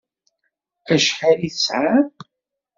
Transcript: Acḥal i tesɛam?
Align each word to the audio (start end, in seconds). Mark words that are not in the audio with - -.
Acḥal 0.93 1.39
i 1.47 1.49
tesɛam? 1.53 2.07